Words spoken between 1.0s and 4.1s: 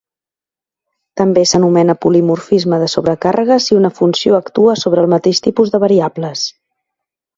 També s'anomena polimorfisme de sobrecàrrega si una